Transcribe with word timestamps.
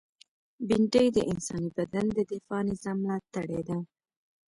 بېنډۍ 0.67 1.07
د 1.13 1.17
انساني 1.31 1.69
بدن 1.77 2.05
د 2.13 2.19
دفاعي 2.31 2.63
نظام 2.69 2.97
ملاتړې 3.03 3.61
ده 3.67 3.77